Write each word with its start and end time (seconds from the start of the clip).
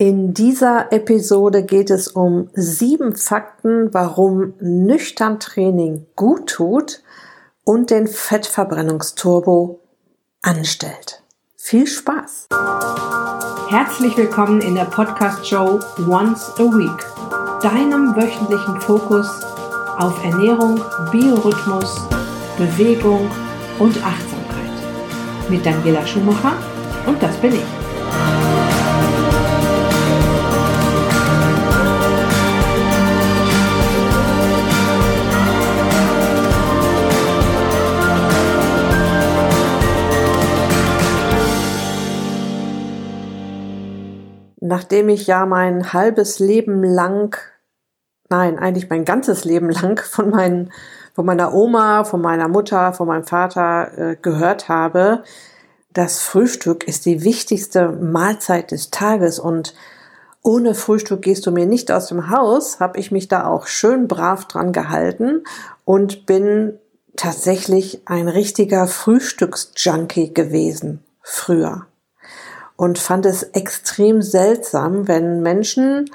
In 0.00 0.32
dieser 0.32 0.92
Episode 0.92 1.64
geht 1.64 1.90
es 1.90 2.06
um 2.06 2.50
sieben 2.54 3.16
Fakten, 3.16 3.92
warum 3.92 4.54
nüchtern 4.60 5.40
Training 5.40 6.06
gut 6.14 6.50
tut 6.50 7.02
und 7.64 7.90
den 7.90 8.06
Fettverbrennungsturbo 8.06 9.80
anstellt. 10.40 11.24
Viel 11.56 11.88
Spaß! 11.88 12.46
Herzlich 13.70 14.16
willkommen 14.16 14.60
in 14.60 14.76
der 14.76 14.84
Podcast-Show 14.84 15.80
Once 16.08 16.48
a 16.58 16.62
Week, 16.62 17.60
deinem 17.60 18.14
wöchentlichen 18.14 18.80
Fokus 18.80 19.28
auf 19.98 20.22
Ernährung, 20.22 20.80
Biorhythmus, 21.10 22.00
Bewegung 22.56 23.28
und 23.80 23.96
Achtsamkeit. 24.04 25.50
Mit 25.50 25.66
Daniela 25.66 26.06
Schumacher 26.06 26.52
und 27.04 27.20
das 27.20 27.36
bin 27.38 27.54
ich. 27.54 28.57
Nachdem 44.78 45.08
ich 45.08 45.26
ja 45.26 45.44
mein 45.44 45.92
halbes 45.92 46.38
Leben 46.38 46.84
lang, 46.84 47.36
nein, 48.30 48.60
eigentlich 48.60 48.88
mein 48.88 49.04
ganzes 49.04 49.44
Leben 49.44 49.70
lang 49.70 50.00
von 50.08 50.30
meinen, 50.30 50.72
von 51.14 51.26
meiner 51.26 51.52
Oma, 51.52 52.04
von 52.04 52.20
meiner 52.20 52.46
Mutter, 52.46 52.92
von 52.92 53.08
meinem 53.08 53.24
Vater 53.24 53.98
äh, 53.98 54.16
gehört 54.22 54.68
habe, 54.68 55.24
das 55.92 56.20
Frühstück 56.20 56.86
ist 56.86 57.06
die 57.06 57.24
wichtigste 57.24 57.88
Mahlzeit 57.88 58.70
des 58.70 58.92
Tages 58.92 59.40
und 59.40 59.74
ohne 60.42 60.76
Frühstück 60.76 61.22
gehst 61.22 61.44
du 61.44 61.50
mir 61.50 61.66
nicht 61.66 61.90
aus 61.90 62.06
dem 62.06 62.30
Haus, 62.30 62.78
habe 62.78 63.00
ich 63.00 63.10
mich 63.10 63.26
da 63.26 63.48
auch 63.48 63.66
schön 63.66 64.06
brav 64.06 64.44
dran 64.44 64.72
gehalten 64.72 65.42
und 65.84 66.24
bin 66.24 66.78
tatsächlich 67.16 68.02
ein 68.04 68.28
richtiger 68.28 68.86
Frühstücksjunkie 68.86 70.32
gewesen 70.32 71.02
früher 71.20 71.88
und 72.78 72.96
fand 73.00 73.26
es 73.26 73.42
extrem 73.42 74.22
seltsam, 74.22 75.08
wenn 75.08 75.42
Menschen 75.42 76.08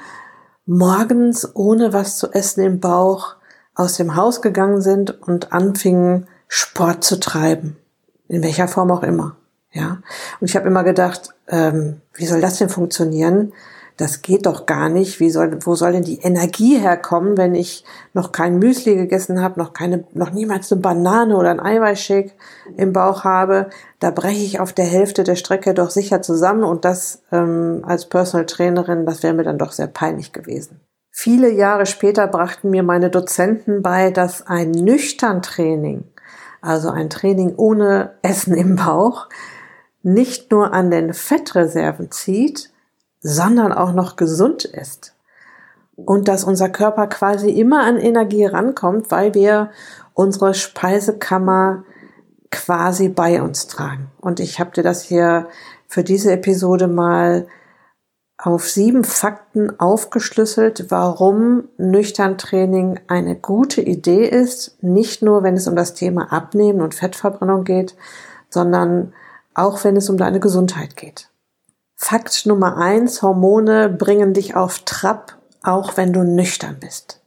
morgens 0.65 1.55
ohne 1.55 1.91
was 1.91 2.17
zu 2.17 2.31
essen 2.31 2.63
im 2.63 2.79
Bauch 2.79 3.35
aus 3.75 3.97
dem 3.97 4.15
Haus 4.15 4.41
gegangen 4.41 4.79
sind 4.79 5.21
und 5.21 5.51
anfingen 5.51 6.27
Sport 6.47 7.03
zu 7.03 7.19
treiben, 7.19 7.75
in 8.29 8.41
welcher 8.41 8.69
Form 8.69 8.91
auch 8.91 9.03
immer. 9.03 9.35
Ja, 9.73 9.97
und 10.39 10.49
ich 10.49 10.55
habe 10.55 10.67
immer 10.67 10.85
gedacht, 10.85 11.31
ähm, 11.49 11.99
wie 12.13 12.25
soll 12.25 12.39
das 12.39 12.59
denn 12.59 12.69
funktionieren? 12.69 13.51
Das 13.97 14.21
geht 14.21 14.45
doch 14.45 14.65
gar 14.65 14.89
nicht. 14.89 15.19
Wie 15.19 15.29
soll, 15.29 15.59
wo 15.65 15.75
soll 15.75 15.91
denn 15.91 16.03
die 16.03 16.19
Energie 16.19 16.79
herkommen, 16.79 17.37
wenn 17.37 17.53
ich 17.53 17.83
noch 18.13 18.31
kein 18.31 18.57
Müsli 18.57 18.95
gegessen 18.95 19.41
habe, 19.41 19.59
noch 19.59 19.73
keine, 19.73 20.05
noch 20.13 20.31
niemals 20.31 20.71
eine 20.71 20.81
Banane 20.81 21.37
oder 21.37 21.51
ein 21.51 21.59
Eiweißshake 21.59 22.31
im 22.75 22.93
Bauch 22.93 23.23
habe? 23.23 23.69
Da 23.99 24.11
breche 24.11 24.43
ich 24.43 24.59
auf 24.59 24.73
der 24.73 24.85
Hälfte 24.85 25.23
der 25.23 25.35
Strecke 25.35 25.73
doch 25.73 25.89
sicher 25.89 26.21
zusammen 26.21 26.63
und 26.63 26.85
das 26.85 27.21
ähm, 27.31 27.83
als 27.85 28.07
Personal 28.09 28.45
Trainerin, 28.45 29.05
das 29.05 29.21
wäre 29.21 29.33
mir 29.33 29.43
dann 29.43 29.59
doch 29.59 29.71
sehr 29.71 29.87
peinlich 29.87 30.33
gewesen. 30.33 30.79
Viele 31.11 31.51
Jahre 31.51 31.85
später 31.85 32.25
brachten 32.27 32.71
mir 32.71 32.81
meine 32.81 33.11
Dozenten 33.11 33.83
bei, 33.83 34.09
dass 34.09 34.47
ein 34.47 34.71
nüchtern 34.71 35.43
Training, 35.43 36.05
also 36.59 36.89
ein 36.89 37.11
Training 37.11 37.53
ohne 37.55 38.15
Essen 38.23 38.55
im 38.55 38.75
Bauch, 38.75 39.29
nicht 40.01 40.51
nur 40.51 40.73
an 40.73 40.89
den 40.89 41.13
Fettreserven 41.13 42.09
zieht, 42.09 42.72
sondern 43.23 43.71
auch 43.71 43.93
noch 43.93 44.17
gesund 44.17 44.65
ist. 44.65 45.15
Und 45.95 46.27
dass 46.27 46.43
unser 46.43 46.69
Körper 46.69 47.07
quasi 47.07 47.49
immer 47.49 47.83
an 47.83 47.97
Energie 47.97 48.45
rankommt, 48.45 49.09
weil 49.11 49.33
wir 49.33 49.71
unsere 50.13 50.53
Speisekammer 50.53 51.83
quasi 52.51 53.09
bei 53.09 53.41
uns 53.41 53.67
tragen. 53.67 54.11
Und 54.19 54.39
ich 54.39 54.59
habe 54.59 54.71
dir 54.71 54.83
das 54.83 55.01
hier 55.01 55.47
für 55.87 56.03
diese 56.03 56.31
Episode 56.31 56.87
mal 56.87 57.47
auf 58.37 58.69
sieben 58.69 59.03
Fakten 59.03 59.79
aufgeschlüsselt, 59.79 60.87
warum 60.89 61.69
nüchtern 61.77 62.37
Training 62.37 62.99
eine 63.07 63.35
gute 63.35 63.81
Idee 63.81 64.25
ist, 64.25 64.83
nicht 64.83 65.21
nur 65.21 65.43
wenn 65.43 65.55
es 65.55 65.67
um 65.67 65.75
das 65.75 65.93
Thema 65.93 66.33
Abnehmen 66.33 66.81
und 66.81 66.93
Fettverbrennung 66.93 67.63
geht, 67.63 67.95
sondern 68.49 69.13
auch 69.53 69.83
wenn 69.83 69.95
es 69.95 70.09
um 70.09 70.17
deine 70.17 70.39
Gesundheit 70.39 70.97
geht. 70.97 71.29
Fakt 72.03 72.45
Nummer 72.45 72.75
eins, 72.75 73.21
Hormone 73.21 73.87
bringen 73.87 74.33
dich 74.33 74.57
auf 74.57 74.79
Trab, 74.79 75.37
auch 75.63 75.95
wenn 75.95 76.11
du 76.11 76.23
nüchtern 76.23 76.75
bist. 76.81 77.21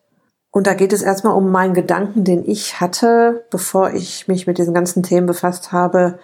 Und 0.50 0.66
da 0.66 0.74
geht 0.74 0.92
es 0.92 1.00
erstmal 1.00 1.34
um 1.34 1.50
meinen 1.50 1.72
Gedanken, 1.72 2.24
den 2.24 2.46
ich 2.46 2.78
hatte, 2.78 3.46
bevor 3.50 3.94
ich 3.94 4.28
mich 4.28 4.46
mit 4.46 4.58
diesen 4.58 4.74
ganzen 4.74 5.02
Themen 5.02 5.26
befasst 5.26 5.72
habe. 5.72 6.18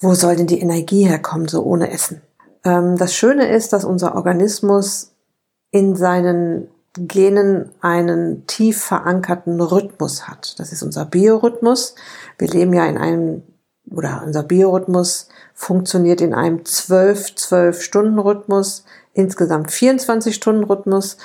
Wo 0.00 0.14
soll 0.14 0.36
denn 0.36 0.46
die 0.46 0.60
Energie 0.60 1.06
herkommen, 1.06 1.46
so 1.46 1.62
ohne 1.62 1.90
Essen? 1.90 2.22
Ähm, 2.64 2.96
das 2.96 3.14
Schöne 3.14 3.48
ist, 3.48 3.74
dass 3.74 3.84
unser 3.84 4.14
Organismus 4.14 5.12
in 5.70 5.94
seinen 5.94 6.68
Genen 6.96 7.70
einen 7.82 8.46
tief 8.46 8.82
verankerten 8.82 9.60
Rhythmus 9.60 10.26
hat. 10.26 10.58
Das 10.58 10.72
ist 10.72 10.82
unser 10.82 11.04
Biorhythmus. 11.04 11.96
Wir 12.38 12.48
leben 12.48 12.72
ja 12.72 12.86
in 12.86 12.96
einem 12.96 13.42
oder 13.90 14.22
unser 14.24 14.42
Biorhythmus 14.42 15.28
funktioniert 15.52 16.20
in 16.20 16.34
einem 16.34 16.58
12-12-Stunden-Rhythmus, 16.58 18.84
insgesamt 19.12 19.70
24-Stunden-Rhythmus 19.70 21.16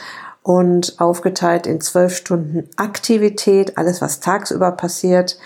und 0.43 0.99
aufgeteilt 0.99 1.65
in 1.67 1.81
12 1.81 2.15
Stunden 2.15 2.69
Aktivität, 2.75 3.77
alles 3.77 4.01
was 4.01 4.19
tagsüber 4.19 4.71
passiert 4.71 5.37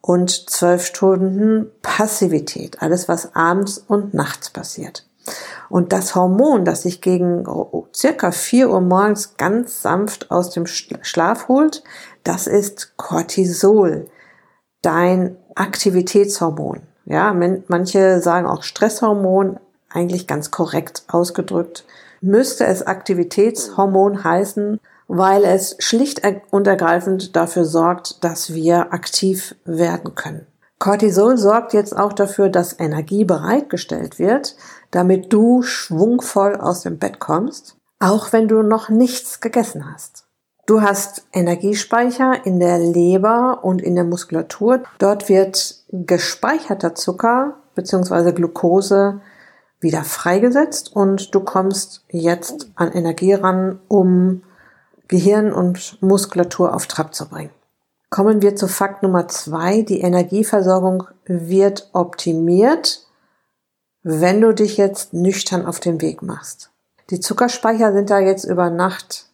und 0.00 0.50
12 0.50 0.84
Stunden 0.84 1.70
Passivität, 1.82 2.82
alles 2.82 3.08
was 3.08 3.34
abends 3.34 3.78
und 3.78 4.14
nachts 4.14 4.50
passiert. 4.50 5.06
Und 5.68 5.92
das 5.92 6.16
Hormon, 6.16 6.64
das 6.64 6.82
sich 6.82 7.00
gegen 7.00 7.46
circa 7.94 8.32
4 8.32 8.70
Uhr 8.70 8.80
morgens 8.80 9.36
ganz 9.36 9.82
sanft 9.82 10.30
aus 10.30 10.50
dem 10.50 10.66
Schlaf 10.66 11.48
holt, 11.48 11.84
das 12.24 12.48
ist 12.48 12.96
Cortisol, 12.96 14.08
dein 14.82 15.36
Aktivitätshormon. 15.54 16.80
Ja, 17.04 17.34
manche 17.68 18.20
sagen 18.20 18.46
auch 18.46 18.62
Stresshormon, 18.62 19.58
eigentlich 19.90 20.26
ganz 20.26 20.50
korrekt 20.50 21.04
ausgedrückt. 21.08 21.84
Müsste 22.20 22.66
es 22.66 22.86
Aktivitätshormon 22.86 24.22
heißen, 24.22 24.78
weil 25.08 25.44
es 25.44 25.76
schlicht 25.78 26.22
und 26.50 26.66
ergreifend 26.66 27.36
dafür 27.36 27.64
sorgt, 27.64 28.22
dass 28.24 28.54
wir 28.54 28.92
aktiv 28.92 29.54
werden 29.64 30.14
können. 30.14 30.46
Cortisol 30.78 31.36
sorgt 31.36 31.74
jetzt 31.74 31.96
auch 31.96 32.12
dafür, 32.12 32.48
dass 32.48 32.78
Energie 32.78 33.24
bereitgestellt 33.24 34.18
wird, 34.18 34.56
damit 34.90 35.32
du 35.32 35.62
schwungvoll 35.62 36.56
aus 36.56 36.82
dem 36.82 36.98
Bett 36.98 37.20
kommst, 37.20 37.76
auch 38.00 38.32
wenn 38.32 38.48
du 38.48 38.62
noch 38.62 38.88
nichts 38.88 39.40
gegessen 39.40 39.92
hast. 39.92 40.21
Du 40.72 40.80
hast 40.80 41.26
Energiespeicher 41.34 42.46
in 42.46 42.58
der 42.58 42.78
Leber 42.78 43.58
und 43.60 43.82
in 43.82 43.94
der 43.94 44.04
Muskulatur. 44.04 44.82
Dort 44.96 45.28
wird 45.28 45.74
gespeicherter 45.90 46.94
Zucker 46.94 47.58
bzw. 47.74 48.32
Glucose 48.32 49.20
wieder 49.80 50.02
freigesetzt 50.02 50.96
und 50.96 51.34
du 51.34 51.40
kommst 51.40 52.06
jetzt 52.08 52.70
an 52.74 52.90
Energie 52.90 53.34
ran, 53.34 53.80
um 53.88 54.44
Gehirn 55.08 55.52
und 55.52 56.00
Muskulatur 56.00 56.74
auf 56.74 56.86
Trab 56.86 57.14
zu 57.14 57.28
bringen. 57.28 57.50
Kommen 58.08 58.40
wir 58.40 58.56
zu 58.56 58.66
Fakt 58.66 59.02
Nummer 59.02 59.28
zwei. 59.28 59.82
Die 59.82 60.00
Energieversorgung 60.00 61.04
wird 61.26 61.90
optimiert, 61.92 63.06
wenn 64.02 64.40
du 64.40 64.54
dich 64.54 64.78
jetzt 64.78 65.12
nüchtern 65.12 65.66
auf 65.66 65.80
den 65.80 66.00
Weg 66.00 66.22
machst. 66.22 66.70
Die 67.10 67.20
Zuckerspeicher 67.20 67.92
sind 67.92 68.08
da 68.08 68.20
jetzt 68.20 68.44
über 68.44 68.70
Nacht 68.70 69.26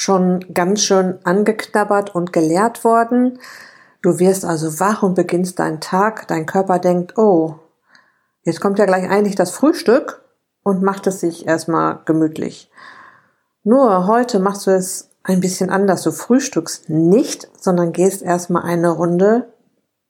schon 0.00 0.46
ganz 0.54 0.80
schön 0.82 1.18
angeknabbert 1.24 2.14
und 2.14 2.32
geleert 2.32 2.84
worden. 2.84 3.38
Du 4.00 4.18
wirst 4.18 4.46
also 4.46 4.80
wach 4.80 5.02
und 5.02 5.14
beginnst 5.14 5.58
deinen 5.58 5.82
Tag. 5.82 6.26
Dein 6.26 6.46
Körper 6.46 6.78
denkt, 6.78 7.18
oh, 7.18 7.56
jetzt 8.42 8.62
kommt 8.62 8.78
ja 8.78 8.86
gleich 8.86 9.10
eigentlich 9.10 9.34
das 9.34 9.50
Frühstück 9.50 10.22
und 10.62 10.82
macht 10.82 11.06
es 11.06 11.20
sich 11.20 11.46
erstmal 11.46 11.98
gemütlich. 12.06 12.70
Nur 13.62 14.06
heute 14.06 14.38
machst 14.38 14.66
du 14.66 14.70
es 14.70 15.10
ein 15.22 15.40
bisschen 15.40 15.68
anders. 15.68 16.02
Du 16.02 16.12
frühstückst 16.12 16.88
nicht, 16.88 17.50
sondern 17.60 17.92
gehst 17.92 18.22
erstmal 18.22 18.62
eine 18.62 18.88
Runde 18.88 19.52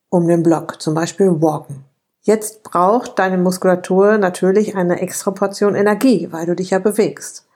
um 0.08 0.28
den 0.28 0.44
Block, 0.44 0.80
zum 0.80 0.94
Beispiel 0.94 1.42
walken. 1.42 1.84
Jetzt 2.20 2.62
braucht 2.62 3.18
deine 3.18 3.38
Muskulatur 3.38 4.18
natürlich 4.18 4.76
eine 4.76 5.00
extra 5.00 5.32
Portion 5.32 5.74
Energie, 5.74 6.28
weil 6.30 6.46
du 6.46 6.54
dich 6.54 6.70
ja 6.70 6.78
bewegst. 6.78 7.48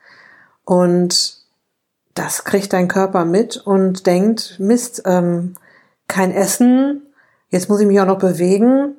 Und 0.65 1.44
das 2.15 2.45
kriegt 2.45 2.73
dein 2.73 2.87
Körper 2.87 3.25
mit 3.25 3.57
und 3.57 4.07
denkt, 4.07 4.55
Mist, 4.57 5.03
ähm, 5.05 5.53
kein 6.07 6.31
Essen, 6.31 7.13
jetzt 7.49 7.69
muss 7.69 7.81
ich 7.81 7.87
mich 7.87 7.99
auch 7.99 8.05
noch 8.05 8.19
bewegen. 8.19 8.95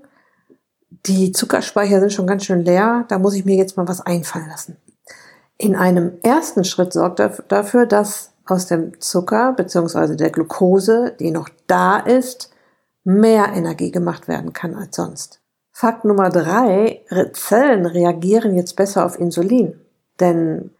Die 1.06 1.32
Zuckerspeicher 1.32 1.98
sind 1.98 2.12
schon 2.12 2.26
ganz 2.26 2.44
schön 2.44 2.64
leer, 2.64 3.04
da 3.08 3.18
muss 3.18 3.34
ich 3.34 3.44
mir 3.44 3.56
jetzt 3.56 3.76
mal 3.76 3.88
was 3.88 4.00
einfallen 4.00 4.48
lassen. 4.48 4.76
In 5.58 5.74
einem 5.74 6.18
ersten 6.22 6.64
Schritt 6.64 6.92
sorgt 6.92 7.18
er 7.18 7.30
dafür, 7.48 7.86
dass 7.86 8.32
aus 8.44 8.66
dem 8.66 9.00
Zucker 9.00 9.54
bzw. 9.54 10.14
der 10.14 10.30
Glucose, 10.30 11.14
die 11.18 11.30
noch 11.30 11.48
da 11.66 11.98
ist, 11.98 12.50
mehr 13.02 13.52
Energie 13.54 13.90
gemacht 13.90 14.28
werden 14.28 14.52
kann 14.52 14.74
als 14.74 14.96
sonst. 14.96 15.40
Fakt 15.72 16.04
Nummer 16.04 16.28
drei, 16.30 17.02
Zellen 17.32 17.86
reagieren 17.86 18.54
jetzt 18.54 18.76
besser 18.76 19.04
auf 19.06 19.18
Insulin, 19.18 19.80
denn 20.20 20.70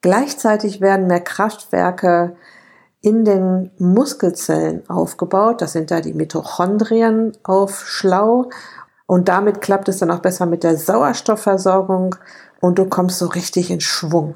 gleichzeitig 0.00 0.80
werden 0.80 1.06
mehr 1.06 1.20
Kraftwerke 1.20 2.36
in 3.02 3.24
den 3.24 3.70
Muskelzellen 3.78 4.88
aufgebaut. 4.88 5.62
Das 5.62 5.72
sind 5.72 5.90
da 5.90 6.00
die 6.00 6.12
Mitochondrien 6.12 7.36
auf 7.42 7.86
Schlau. 7.86 8.50
Und 9.06 9.28
damit 9.28 9.60
klappt 9.60 9.88
es 9.88 9.98
dann 9.98 10.10
auch 10.10 10.20
besser 10.20 10.46
mit 10.46 10.62
der 10.62 10.76
Sauerstoffversorgung 10.76 12.16
und 12.60 12.78
du 12.78 12.86
kommst 12.86 13.18
so 13.18 13.26
richtig 13.26 13.70
in 13.70 13.80
Schwung. 13.80 14.34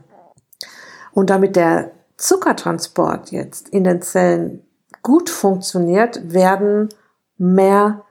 Und 1.12 1.30
damit 1.30 1.56
der 1.56 1.92
Zuckertransport 2.16 3.30
jetzt 3.30 3.68
in 3.68 3.84
den 3.84 4.02
Zellen 4.02 4.66
gut 5.02 5.30
funktioniert, 5.30 6.32
werden 6.32 6.88
mehr 7.36 8.02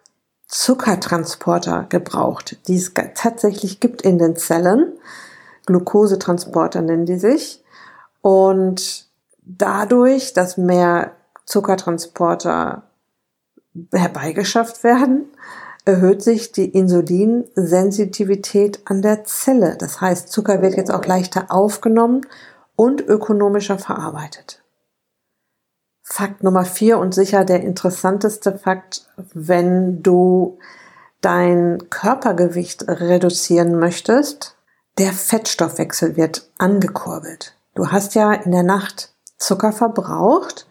Zuckertransporter 0.47 1.88
gebraucht, 1.89 2.57
die 2.67 2.77
es 2.77 2.94
tatsächlich 3.15 3.79
gibt 3.79 4.03
in 4.03 4.19
den 4.19 4.35
Zellen. 4.35 4.94
Glukosetransporter 5.65 6.81
nennen 6.81 7.06
die 7.06 7.19
sich. 7.19 7.63
Und 8.21 9.07
dadurch, 9.42 10.33
dass 10.33 10.57
mehr 10.57 11.12
Zuckertransporter 11.45 12.83
herbeigeschafft 13.92 14.83
werden, 14.83 15.25
erhöht 15.86 16.21
sich 16.21 16.51
die 16.51 16.69
Insulinsensitivität 16.69 18.81
an 18.86 19.01
der 19.01 19.24
Zelle. 19.25 19.75
Das 19.77 20.00
heißt, 20.00 20.31
Zucker 20.31 20.62
wird 20.62 20.75
jetzt 20.75 20.92
auch 20.92 21.06
leichter 21.06 21.48
aufgenommen 21.50 22.21
und 22.75 23.01
ökonomischer 23.01 23.77
verarbeitet. 23.77 24.63
Fakt 26.01 26.44
Nummer 26.44 26.65
vier 26.65 27.00
und 27.00 27.13
sicher 27.13 27.45
der 27.45 27.62
interessanteste 27.62 28.57
Fakt, 28.57 29.07
wenn 29.33 30.04
du 30.04 30.60
dein 31.21 31.89
Körpergewicht 31.89 32.88
reduzieren 32.88 33.80
möchtest, 33.80 34.52
der 34.97 35.11
Fettstoffwechsel 35.11 36.17
wird 36.17 36.49
angekurbelt. 36.57 37.55
Du 37.75 37.87
hast 37.87 38.15
ja 38.15 38.31
in 38.33 38.51
der 38.51 38.63
Nacht 38.63 39.13
Zucker 39.37 39.71
verbraucht, 39.71 40.67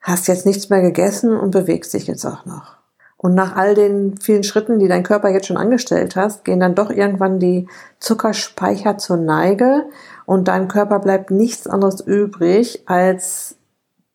hast 0.00 0.28
jetzt 0.28 0.46
nichts 0.46 0.68
mehr 0.68 0.82
gegessen 0.82 1.36
und 1.36 1.50
bewegst 1.50 1.94
dich 1.94 2.06
jetzt 2.06 2.24
auch 2.24 2.44
noch. 2.44 2.76
Und 3.16 3.34
nach 3.34 3.54
all 3.54 3.74
den 3.74 4.18
vielen 4.18 4.42
Schritten, 4.42 4.80
die 4.80 4.88
dein 4.88 5.04
Körper 5.04 5.28
jetzt 5.30 5.46
schon 5.46 5.56
angestellt 5.56 6.16
hast, 6.16 6.44
gehen 6.44 6.58
dann 6.58 6.74
doch 6.74 6.90
irgendwann 6.90 7.38
die 7.38 7.68
Zuckerspeicher 8.00 8.98
zur 8.98 9.16
Neige 9.16 9.84
und 10.26 10.48
deinem 10.48 10.66
Körper 10.66 10.98
bleibt 10.98 11.30
nichts 11.30 11.68
anderes 11.68 12.00
übrig, 12.00 12.82
als 12.86 13.56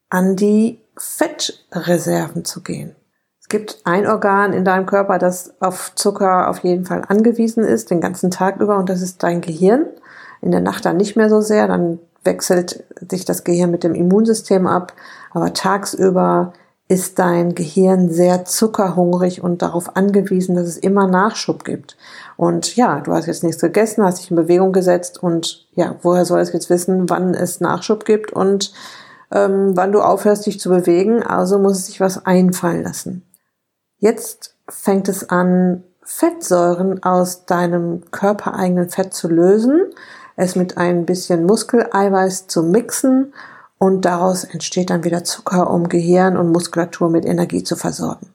an 0.10 0.36
die 0.36 0.82
Fettreserven 0.98 2.44
zu 2.44 2.62
gehen. 2.62 2.96
Es 3.48 3.50
gibt 3.50 3.80
ein 3.86 4.06
Organ 4.06 4.52
in 4.52 4.66
deinem 4.66 4.86
Körper, 4.86 5.18
das 5.20 5.54
auf 5.62 5.96
Zucker 5.96 6.50
auf 6.50 6.60
jeden 6.66 6.84
Fall 6.84 7.04
angewiesen 7.08 7.64
ist, 7.64 7.90
den 7.90 8.02
ganzen 8.02 8.30
Tag 8.30 8.60
über, 8.60 8.78
und 8.78 8.90
das 8.90 9.02
ist 9.02 9.24
dein 9.24 9.40
Gehirn. 9.40 9.86
In 10.42 10.52
der 10.52 10.60
Nacht 10.60 10.84
dann 10.84 10.98
nicht 10.98 11.16
mehr 11.16 11.30
so 11.30 11.40
sehr, 11.40 11.66
dann 11.66 12.00
wechselt 12.26 12.84
sich 13.10 13.24
das 13.24 13.46
Gehirn 13.46 13.72
mit 13.72 13.86
dem 13.86 13.96
Immunsystem 13.96 14.68
ab, 14.68 14.92
aber 15.32 15.54
tagsüber 15.54 16.52
ist 16.90 17.20
dein 17.20 17.56
Gehirn 17.56 18.10
sehr 18.10 18.44
zuckerhungrig 18.44 19.42
und 19.42 19.62
darauf 19.62 19.96
angewiesen, 19.96 20.58
dass 20.58 20.68
es 20.68 20.76
immer 20.76 21.08
Nachschub 21.08 21.64
gibt. 21.64 21.96
Und 22.36 22.76
ja, 22.76 23.00
du 23.00 23.14
hast 23.14 23.28
jetzt 23.28 23.46
nichts 23.46 23.62
gegessen, 23.62 24.04
hast 24.04 24.20
dich 24.20 24.30
in 24.30 24.36
Bewegung 24.36 24.74
gesetzt 24.74 25.24
und 25.24 25.70
ja, 25.74 25.96
woher 26.02 26.26
soll 26.26 26.42
es 26.42 26.52
jetzt 26.52 26.70
wissen, 26.70 27.10
wann 27.10 27.34
es 27.34 27.62
Nachschub 27.62 28.04
gibt 28.04 28.34
und 28.34 28.74
ähm, 29.32 29.72
wann 29.76 29.94
du 29.94 30.02
aufhörst, 30.02 30.46
dich 30.46 30.60
zu 30.60 30.68
bewegen? 30.68 31.24
Also 31.24 31.60
muss 31.60 31.78
es 31.78 31.86
sich 31.86 32.02
was 32.02 32.26
einfallen 32.26 32.84
lassen. 32.84 33.24
Jetzt 34.00 34.56
fängt 34.70 35.10
es 35.10 35.30
an, 35.30 35.84
Fettsäuren 36.04 37.04
aus 37.04 37.46
deinem 37.46 38.10
körpereigenen 38.12 38.90
Fett 38.90 39.14
zu 39.14 39.28
lösen, 39.28 39.94
es 40.36 40.56
mit 40.56 40.78
ein 40.78 41.06
bisschen 41.06 41.46
Muskeleiweiß 41.46 42.48
zu 42.48 42.64
mixen 42.64 43.34
und 43.78 44.06
daraus 44.06 44.44
entsteht 44.44 44.90
dann 44.90 45.04
wieder 45.04 45.24
Zucker, 45.24 45.70
um 45.70 45.90
Gehirn 45.90 46.38
und 46.38 46.52
Muskulatur 46.52 47.10
mit 47.10 47.26
Energie 47.26 47.64
zu 47.64 47.76
versorgen. 47.76 48.34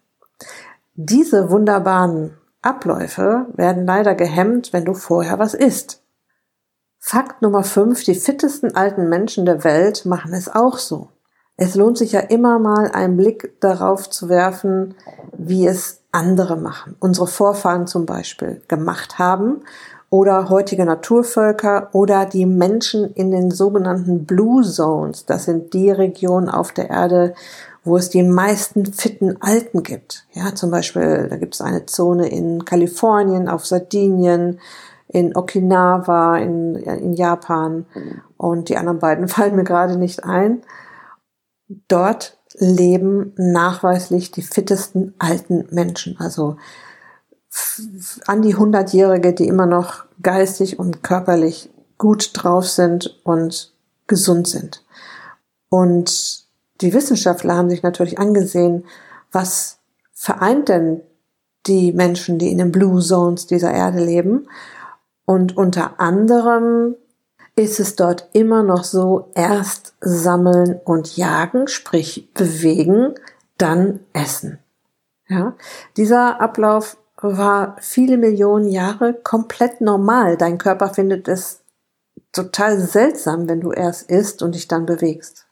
Diese 0.94 1.50
wunderbaren 1.50 2.36
Abläufe 2.60 3.46
werden 3.54 3.86
leider 3.86 4.14
gehemmt, 4.14 4.72
wenn 4.72 4.84
du 4.84 4.94
vorher 4.94 5.38
was 5.38 5.54
isst. 5.54 6.02
Fakt 6.98 7.40
Nummer 7.40 7.64
5, 7.64 8.04
die 8.04 8.14
fittesten 8.14 8.76
alten 8.76 9.08
Menschen 9.08 9.46
der 9.46 9.64
Welt 9.64 10.04
machen 10.04 10.34
es 10.34 10.48
auch 10.48 10.78
so. 10.78 11.08
Es 11.56 11.74
lohnt 11.74 11.98
sich 11.98 12.12
ja 12.12 12.20
immer 12.20 12.58
mal 12.58 12.90
einen 12.90 13.16
Blick 13.16 13.60
darauf 13.60 14.08
zu 14.08 14.28
werfen, 14.28 14.94
wie 15.36 15.66
es 15.66 16.00
andere 16.12 16.56
machen. 16.56 16.96
Unsere 16.98 17.26
Vorfahren 17.26 17.86
zum 17.86 18.06
Beispiel 18.06 18.62
gemacht 18.68 19.18
haben 19.18 19.62
oder 20.10 20.50
heutige 20.50 20.84
Naturvölker 20.84 21.88
oder 21.92 22.26
die 22.26 22.46
Menschen 22.46 23.12
in 23.14 23.30
den 23.30 23.50
sogenannten 23.50 24.26
Blue 24.26 24.62
Zones. 24.62 25.24
Das 25.24 25.44
sind 25.44 25.72
die 25.72 25.90
Regionen 25.90 26.48
auf 26.48 26.72
der 26.72 26.90
Erde, 26.90 27.34
wo 27.84 27.96
es 27.96 28.10
die 28.10 28.22
meisten 28.22 28.86
fitten 28.92 29.40
Alten 29.40 29.82
gibt. 29.82 30.26
Ja, 30.32 30.54
zum 30.54 30.70
Beispiel, 30.70 31.28
da 31.28 31.36
gibt 31.36 31.54
es 31.54 31.60
eine 31.60 31.86
Zone 31.86 32.28
in 32.28 32.64
Kalifornien, 32.64 33.48
auf 33.48 33.66
Sardinien, 33.66 34.60
in 35.08 35.36
Okinawa, 35.36 36.38
in, 36.38 36.74
in 36.76 37.14
Japan 37.14 37.86
und 38.36 38.68
die 38.68 38.76
anderen 38.76 38.98
beiden 38.98 39.28
fallen 39.28 39.56
mir 39.56 39.64
gerade 39.64 39.96
nicht 39.96 40.24
ein. 40.24 40.62
Dort 41.88 42.38
leben 42.54 43.32
nachweislich 43.36 44.30
die 44.30 44.42
fittesten 44.42 45.14
alten 45.18 45.66
Menschen, 45.70 46.18
also 46.18 46.56
an 48.26 48.42
die 48.42 48.56
100-Jährige, 48.56 49.34
die 49.34 49.46
immer 49.46 49.66
noch 49.66 50.04
geistig 50.22 50.78
und 50.78 51.02
körperlich 51.02 51.70
gut 51.98 52.30
drauf 52.34 52.68
sind 52.68 53.20
und 53.24 53.72
gesund 54.06 54.48
sind. 54.48 54.84
Und 55.68 56.44
die 56.80 56.92
Wissenschaftler 56.92 57.56
haben 57.56 57.70
sich 57.70 57.82
natürlich 57.82 58.18
angesehen, 58.18 58.84
was 59.30 59.78
vereint 60.12 60.68
denn 60.68 61.00
die 61.66 61.92
Menschen, 61.92 62.38
die 62.38 62.50
in 62.50 62.58
den 62.58 62.72
Blue 62.72 63.00
Zones 63.00 63.46
dieser 63.46 63.72
Erde 63.72 64.04
leben. 64.04 64.48
Und 65.24 65.56
unter 65.56 66.00
anderem 66.00 66.96
ist 67.56 67.80
es 67.80 67.96
dort 67.96 68.28
immer 68.32 68.62
noch 68.62 68.84
so, 68.84 69.30
erst 69.34 69.94
sammeln 70.00 70.80
und 70.84 71.16
jagen, 71.16 71.68
sprich 71.68 72.32
bewegen, 72.34 73.14
dann 73.58 74.00
essen. 74.12 74.58
Ja, 75.28 75.54
dieser 75.96 76.40
Ablauf 76.40 76.96
war 77.16 77.76
viele 77.80 78.16
Millionen 78.18 78.68
Jahre 78.68 79.14
komplett 79.14 79.80
normal. 79.80 80.36
Dein 80.36 80.58
Körper 80.58 80.88
findet 80.88 81.28
es 81.28 81.60
total 82.32 82.78
seltsam, 82.80 83.48
wenn 83.48 83.60
du 83.60 83.72
erst 83.72 84.10
isst 84.10 84.42
und 84.42 84.54
dich 84.54 84.66
dann 84.66 84.86
bewegst. 84.86 85.46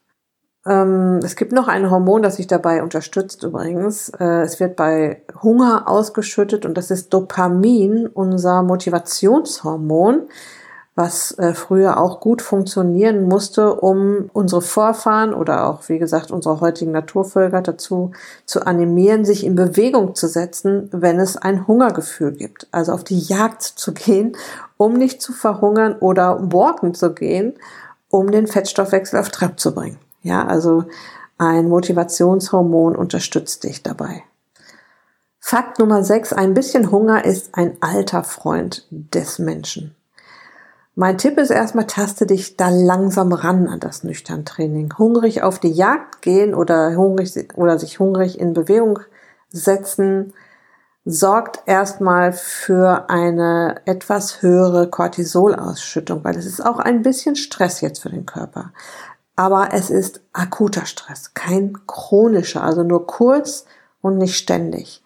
Ähm, 0.67 1.21
es 1.23 1.37
gibt 1.37 1.53
noch 1.53 1.69
ein 1.69 1.91
Hormon, 1.91 2.23
das 2.23 2.37
sich 2.37 2.47
dabei 2.47 2.83
unterstützt 2.83 3.43
übrigens. 3.43 4.11
Äh, 4.19 4.43
es 4.43 4.61
wird 4.61 4.77
bei 4.77 5.23
Hunger 5.43 5.89
ausgeschüttet 5.89 6.67
und 6.67 6.75
das 6.77 6.91
ist 6.91 7.13
Dopamin, 7.15 8.07
unser 8.07 8.63
Motivationshormon 8.63 10.29
was 10.97 11.33
äh, 11.39 11.55
früher 11.55 11.99
auch 11.99 12.21
gut 12.21 12.43
funktionieren 12.43 13.25
musste, 13.29 13.75
um 13.75 14.29
unsere 14.33 14.61
Vorfahren 14.61 15.33
oder 15.33 15.69
auch, 15.69 15.89
wie 15.89 15.99
gesagt, 15.99 16.31
unsere 16.31 16.61
heutigen 16.61 16.91
Naturvölker 16.91 17.63
dazu 17.63 18.11
zu 18.45 18.67
animieren, 18.67 19.25
sich 19.25 19.47
in 19.47 19.55
Bewegung 19.55 20.15
zu 20.15 20.27
setzen, 20.27 20.89
wenn 20.93 21.21
es 21.21 21.37
ein 21.37 21.67
Hungergefühl 21.67 22.33
gibt. 22.33 22.67
Also 22.73 22.93
auf 22.93 23.05
die 23.05 23.19
Jagd 23.19 23.63
zu 23.63 23.95
gehen, 23.95 24.37
um 24.77 24.95
nicht 24.95 25.23
zu 25.23 25.33
verhungern 25.33 25.97
oder 26.01 26.53
walken 26.53 26.95
zu 26.95 27.15
gehen, 27.15 27.55
um 28.09 28.31
den 28.31 28.47
Fettstoffwechsel 28.47 29.21
auf 29.21 29.29
Trab 29.31 29.61
zu 29.61 29.75
bringen. 29.75 29.99
Ja, 30.23 30.45
also 30.47 30.85
ein 31.39 31.69
Motivationshormon 31.69 32.97
unterstützt 32.97 33.65
dich 33.65 33.83
dabei. 33.83 34.25
Fakt 35.39 35.79
Nummer 35.79 36.05
6. 36.05 36.35
Ein 36.35 36.53
bisschen 36.53 36.91
Hunger 36.91 37.25
ist 37.25 37.55
ein 37.55 37.79
alter 37.81 38.25
Freund 38.25 38.87
des 38.91 39.39
Menschen. 39.39 39.97
Mein 41.01 41.17
Tipp 41.17 41.39
ist 41.39 41.49
erstmal, 41.49 41.87
taste 41.87 42.27
dich 42.27 42.59
da 42.59 42.69
langsam 42.69 43.33
ran 43.33 43.69
an 43.69 43.81
das 43.81 44.05
Nüchtern-Training. 44.05 44.99
Hungrig 44.99 45.43
auf 45.43 45.59
die 45.59 45.73
Jagd 45.73 46.21
gehen 46.21 46.55
oder 46.55 46.95
hungrig, 46.95 47.57
oder 47.57 47.79
sich 47.79 47.99
hungrig 47.99 48.39
in 48.39 48.53
Bewegung 48.53 48.99
setzen, 49.49 50.35
sorgt 51.07 51.63
erstmal 51.65 52.35
für 52.35 53.09
eine 53.09 53.81
etwas 53.87 54.43
höhere 54.43 54.91
Cortisolausschüttung, 54.91 56.23
weil 56.23 56.37
es 56.37 56.45
ist 56.45 56.61
auch 56.61 56.79
ein 56.79 57.01
bisschen 57.01 57.35
Stress 57.35 57.81
jetzt 57.81 58.03
für 58.03 58.11
den 58.11 58.27
Körper. 58.27 58.75
Aber 59.37 59.71
es 59.73 59.89
ist 59.89 60.21
akuter 60.35 60.85
Stress, 60.85 61.33
kein 61.33 61.79
chronischer, 61.87 62.63
also 62.63 62.83
nur 62.83 63.07
kurz 63.07 63.65
und 64.03 64.19
nicht 64.19 64.37
ständig. 64.37 65.03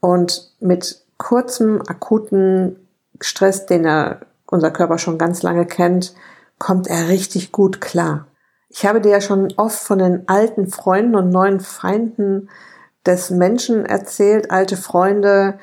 Und 0.00 0.54
mit 0.60 1.04
kurzem, 1.18 1.82
akuten 1.86 2.88
Stress, 3.20 3.66
den 3.66 3.84
er 3.84 4.20
unser 4.46 4.70
Körper 4.70 4.98
schon 4.98 5.18
ganz 5.18 5.42
lange 5.42 5.66
kennt, 5.66 6.14
kommt 6.58 6.86
er 6.86 7.08
richtig 7.08 7.52
gut 7.52 7.80
klar. 7.80 8.26
Ich 8.68 8.84
habe 8.86 9.00
dir 9.00 9.10
ja 9.10 9.20
schon 9.20 9.52
oft 9.56 9.78
von 9.78 9.98
den 9.98 10.28
alten 10.28 10.68
Freunden 10.68 11.14
und 11.14 11.30
neuen 11.30 11.60
Feinden 11.60 12.48
des 13.04 13.30
Menschen 13.30 13.86
erzählt, 13.86 14.50
alte 14.50 14.76
Freunde, 14.76 15.58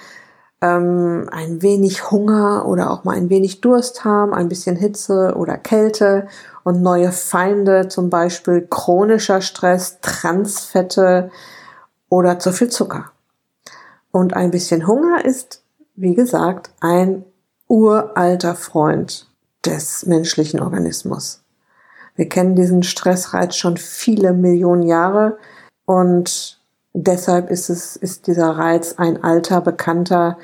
ähm, 0.61 1.27
ein 1.31 1.61
wenig 1.61 2.09
Hunger 2.09 2.65
oder 2.65 2.89
auch 2.89 3.03
mal 3.03 3.17
ein 3.17 3.29
wenig 3.29 3.59
Durst 3.59 4.05
haben, 4.05 4.33
ein 4.33 4.47
bisschen 4.47 4.77
Hitze 4.77 5.33
oder 5.35 5.57
Kälte 5.57 6.27
und 6.63 6.81
neue 6.81 7.11
Feinde, 7.11 7.89
zum 7.89 8.09
Beispiel 8.09 8.65
chronischer 8.69 9.41
Stress, 9.41 9.99
Transfette 10.01 11.29
oder 12.07 12.39
zu 12.39 12.53
viel 12.53 12.69
Zucker. 12.69 13.11
Und 14.11 14.33
ein 14.33 14.51
bisschen 14.51 14.87
Hunger 14.87 15.25
ist, 15.25 15.63
wie 15.95 16.15
gesagt, 16.15 16.71
ein 16.79 17.25
uralter 17.67 18.55
Freund 18.55 19.27
des 19.65 20.05
menschlichen 20.05 20.59
Organismus. 20.59 21.43
Wir 22.15 22.29
kennen 22.29 22.55
diesen 22.55 22.83
Stressreiz 22.83 23.55
schon 23.55 23.77
viele 23.77 24.33
Millionen 24.33 24.83
Jahre 24.83 25.37
und 25.85 26.61
deshalb 26.93 27.49
ist 27.49 27.69
es, 27.69 27.95
ist 27.95 28.27
dieser 28.27 28.51
Reiz 28.51 28.95
ein 28.97 29.23
alter 29.23 29.61
Bekannter, 29.61 30.37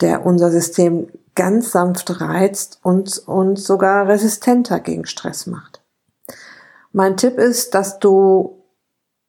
der 0.00 0.24
unser 0.24 0.50
System 0.50 1.08
ganz 1.34 1.72
sanft 1.72 2.20
reizt 2.20 2.78
und 2.82 3.18
uns 3.26 3.64
sogar 3.64 4.06
resistenter 4.06 4.80
gegen 4.80 5.06
Stress 5.06 5.46
macht. 5.46 5.82
Mein 6.92 7.16
Tipp 7.16 7.38
ist, 7.38 7.74
dass 7.74 7.98
du 7.98 8.62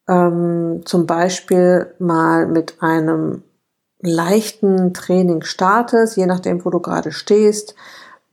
ähm, 0.06 0.82
zum 0.84 1.06
Beispiel 1.06 1.94
mal 1.98 2.46
mit 2.46 2.82
einem 2.82 3.42
leichten 4.06 4.94
Training 4.94 5.42
startest, 5.42 6.16
je 6.16 6.26
nachdem, 6.26 6.64
wo 6.64 6.70
du 6.70 6.80
gerade 6.80 7.12
stehst. 7.12 7.74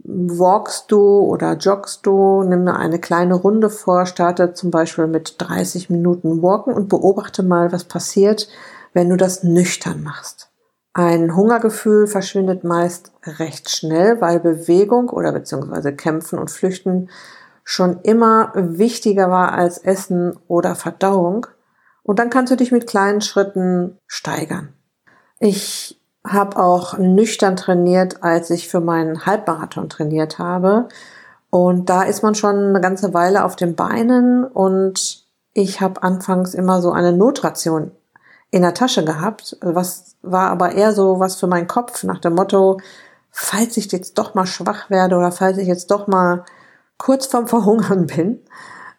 Walkst 0.04 0.92
du 0.92 1.20
oder 1.20 1.54
joggst 1.58 2.06
du, 2.06 2.44
nimm 2.44 2.64
mir 2.64 2.76
eine 2.76 3.00
kleine 3.00 3.36
Runde 3.36 3.70
vor, 3.70 4.06
starte 4.06 4.54
zum 4.54 4.72
Beispiel 4.72 5.08
mit 5.08 5.36
30 5.38 5.90
Minuten 5.90 6.42
Walken 6.42 6.74
und 6.74 6.90
beobachte 6.90 7.44
mal, 7.44 7.72
was 7.72 7.84
passiert, 7.84 8.48
wenn 8.94 9.10
du 9.10 9.18
das 9.18 9.44
nüchtern 9.44 10.02
machst. 10.02 10.50
Ein 10.94 11.36
Hungergefühl 11.36 12.08
verschwindet 12.08 12.64
meist 12.64 13.14
recht 13.24 13.70
schnell, 13.70 14.20
weil 14.20 14.40
Bewegung 14.40 15.10
oder 15.10 15.32
beziehungsweise 15.32 15.96
Kämpfen 15.96 16.38
und 16.38 16.52
Flüchten 16.52 17.10
schon 17.64 18.00
immer 18.02 18.52
wichtiger 18.56 19.30
war 19.30 19.54
als 19.54 19.78
Essen 19.78 20.38
oder 20.48 20.76
Verdauung. 20.76 21.48
Und 22.04 22.20
dann 22.20 22.30
kannst 22.30 22.52
du 22.52 22.58
dich 22.58 22.72
mit 22.72 22.88
kleinen 22.88 23.22
Schritten 23.22 23.98
steigern. 24.08 24.74
Ich 25.44 26.00
habe 26.26 26.58
auch 26.58 27.00
nüchtern 27.00 27.56
trainiert, 27.56 28.22
als 28.22 28.52
ich 28.52 28.70
für 28.70 28.80
meinen 28.80 29.26
Halbmarathon 29.26 29.90
trainiert 29.90 30.38
habe. 30.38 30.88
Und 31.50 31.90
da 31.90 32.04
ist 32.04 32.22
man 32.22 32.36
schon 32.36 32.70
eine 32.70 32.80
ganze 32.80 33.16
Weile 33.16 33.44
auf 33.44 33.56
den 33.56 33.76
Beinen 33.76 34.46
und 34.46 35.26
ich 35.54 35.82
habe 35.82 36.04
anfangs 36.04 36.54
immer 36.54 36.80
so 36.80 36.92
eine 36.92 37.12
Notration 37.12 37.90
in 38.52 38.62
der 38.62 38.76
Tasche 38.76 39.04
gehabt, 39.04 39.58
was 39.62 40.16
war 40.22 40.52
aber 40.52 40.74
eher 40.74 40.94
so 40.94 41.20
was 41.20 41.38
für 41.38 41.48
meinen 41.48 41.68
Kopf 41.68 42.04
nach 42.04 42.20
dem 42.20 42.36
Motto, 42.36 42.80
falls 43.32 43.76
ich 43.78 43.92
jetzt 43.92 44.20
doch 44.20 44.36
mal 44.36 44.46
schwach 44.46 44.92
werde 44.92 45.16
oder 45.18 45.32
falls 45.32 45.58
ich 45.58 45.68
jetzt 45.68 45.90
doch 45.90 46.06
mal 46.06 46.46
kurz 46.98 47.26
vorm 47.26 47.48
Verhungern 47.48 48.06
bin, 48.06 48.40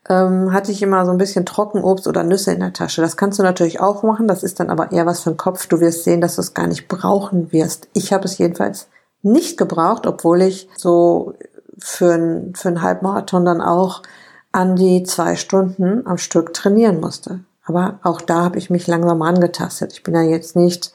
ähm, 0.08 0.52
hatte 0.52 0.72
ich 0.72 0.82
immer 0.82 1.04
so 1.04 1.12
ein 1.12 1.18
bisschen 1.18 1.46
Trockenobst 1.46 2.06
oder 2.06 2.24
Nüsse 2.24 2.52
in 2.52 2.60
der 2.60 2.72
Tasche. 2.72 3.00
Das 3.00 3.16
kannst 3.16 3.38
du 3.38 3.42
natürlich 3.42 3.80
auch 3.80 4.02
machen, 4.02 4.26
das 4.26 4.42
ist 4.42 4.60
dann 4.60 4.70
aber 4.70 4.92
eher 4.92 5.06
was 5.06 5.20
für 5.20 5.30
den 5.30 5.36
Kopf. 5.36 5.66
Du 5.66 5.80
wirst 5.80 6.04
sehen, 6.04 6.20
dass 6.20 6.36
du 6.36 6.40
es 6.40 6.54
gar 6.54 6.66
nicht 6.66 6.88
brauchen 6.88 7.52
wirst. 7.52 7.88
Ich 7.94 8.12
habe 8.12 8.24
es 8.24 8.38
jedenfalls 8.38 8.88
nicht 9.22 9.56
gebraucht, 9.56 10.06
obwohl 10.06 10.42
ich 10.42 10.68
so 10.76 11.34
für, 11.78 12.14
ein, 12.14 12.54
für 12.56 12.68
einen 12.68 12.82
Halbmarathon 12.82 13.44
dann 13.44 13.60
auch 13.60 14.02
an 14.50 14.76
die 14.76 15.04
zwei 15.04 15.36
Stunden 15.36 16.06
am 16.06 16.18
Stück 16.18 16.52
trainieren 16.52 17.00
musste. 17.00 17.40
Aber 17.64 18.00
auch 18.02 18.20
da 18.20 18.42
habe 18.42 18.58
ich 18.58 18.70
mich 18.70 18.88
langsam 18.88 19.22
angetastet. 19.22 19.92
Ich 19.92 20.02
bin 20.02 20.14
ja 20.14 20.22
jetzt 20.22 20.56
nicht 20.56 20.92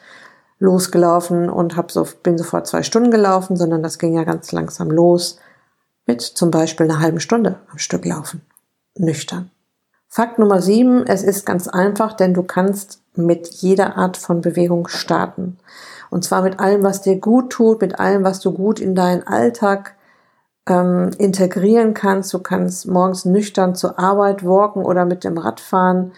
losgelaufen 0.59 1.49
und 1.49 1.77
hab 1.77 1.91
so, 1.91 2.05
bin 2.23 2.37
sofort 2.37 2.67
zwei 2.67 2.83
Stunden 2.83 3.09
gelaufen, 3.09 3.55
sondern 3.55 3.83
das 3.83 3.99
ging 3.99 4.15
ja 4.15 4.25
ganz 4.25 4.51
langsam 4.51 4.91
los 4.91 5.39
mit 6.05 6.21
zum 6.21 6.51
Beispiel 6.51 6.85
einer 6.85 6.99
halben 6.99 7.19
Stunde 7.19 7.59
am 7.71 7.77
Stück 7.77 8.05
laufen 8.05 8.41
nüchtern. 8.99 9.51
Fakt 10.09 10.39
Nummer 10.39 10.61
sieben, 10.61 11.05
es 11.05 11.23
ist 11.23 11.45
ganz 11.45 11.67
einfach, 11.67 12.13
denn 12.13 12.33
du 12.33 12.43
kannst 12.43 13.01
mit 13.15 13.47
jeder 13.47 13.97
Art 13.97 14.17
von 14.17 14.41
Bewegung 14.41 14.87
starten. 14.87 15.57
Und 16.09 16.23
zwar 16.23 16.41
mit 16.41 16.59
allem, 16.59 16.83
was 16.83 17.01
dir 17.01 17.17
gut 17.17 17.49
tut, 17.51 17.81
mit 17.81 17.99
allem, 17.99 18.23
was 18.23 18.39
du 18.39 18.51
gut 18.51 18.79
in 18.79 18.95
deinen 18.95 19.27
Alltag 19.27 19.95
ähm, 20.67 21.11
integrieren 21.17 21.93
kannst. 21.93 22.33
Du 22.33 22.39
kannst 22.39 22.87
morgens 22.87 23.25
nüchtern 23.25 23.75
zur 23.75 23.99
Arbeit 23.99 24.45
walken 24.45 24.83
oder 24.83 25.05
mit 25.05 25.23
dem 25.23 25.37
Rad 25.37 25.59
fahren. 25.59 26.13